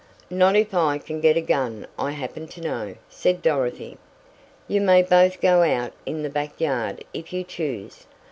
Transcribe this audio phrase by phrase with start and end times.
[0.31, 3.99] "Not if I can get a gun I happen to know," said Dorothy.
[4.67, 8.07] "You may both go out in the back yard if you choose.